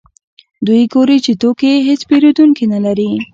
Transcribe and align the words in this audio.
دوی 0.65 0.81
ګوري 0.93 1.17
چې 1.25 1.31
توکي 1.41 1.67
یې 1.73 1.79
هېڅ 1.87 2.01
پېرودونکي 2.09 2.65
نلري 2.73 3.09